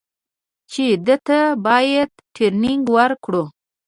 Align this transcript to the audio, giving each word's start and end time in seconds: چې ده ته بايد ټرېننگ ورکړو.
چې 0.71 0.85
ده 1.05 1.15
ته 1.27 1.39
بايد 1.65 2.11
ټرېننگ 2.35 2.83
ورکړو. 2.97 3.43